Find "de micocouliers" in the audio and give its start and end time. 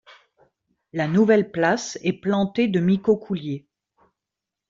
2.67-3.67